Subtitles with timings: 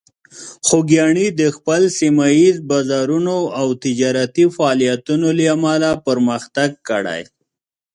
[0.67, 7.21] خوږیاڼي د خپل سیمه ییز بازارونو او تجارتي فعالیتونو له امله پرمختګ کړی.